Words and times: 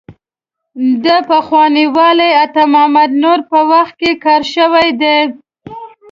د 1.05 1.07
پخواني 1.29 1.85
والي 1.95 2.29
عطا 2.43 2.63
محمد 2.73 3.09
نور 3.23 3.39
په 3.51 3.59
وخت 3.71 3.93
کې 4.01 4.11
کار 4.25 4.41
شوی 4.53 4.89
دی. 5.01 5.17